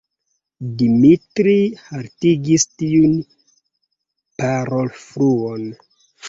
Dimitri 0.77 1.53
haltigis 1.81 2.65
tiun 2.79 3.13
parolfluon. 4.41 5.69